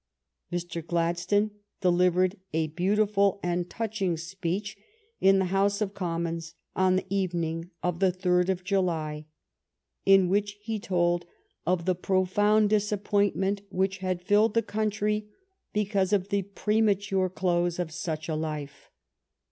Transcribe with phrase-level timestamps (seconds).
[0.51, 0.83] Mr.
[0.83, 4.75] Gladstone delivered a beautiful and touching speech
[5.19, 9.27] in the House of Commons on the evening of the third of July,
[10.03, 11.27] in which he told
[11.67, 15.27] of the profound disappointment which had filled the country
[15.71, 18.89] because of the premature close of such a life.